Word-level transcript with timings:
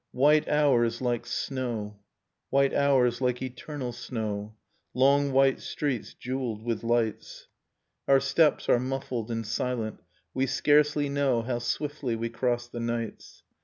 White 0.13 0.49
hours 0.49 0.99
like 0.99 1.27
snow, 1.27 1.97
white 2.49 2.73
hours 2.73 3.21
like 3.21 3.39
eternal 3.43 3.91
snow... 3.91 4.55
Long 4.95 5.31
white 5.31 5.59
streets 5.61 6.15
jewelled 6.15 6.63
with 6.63 6.83
lights... 6.83 7.47
Our 8.07 8.19
steps 8.19 8.67
are 8.67 8.79
muffled 8.79 9.29
and 9.29 9.45
silent, 9.45 9.99
we 10.33 10.47
scarcely 10.47 11.07
know 11.07 11.43
How 11.43 11.59
swiftly 11.59 12.15
we 12.15 12.29
cross 12.29 12.67
the 12.67 12.79
nights. 12.79 13.43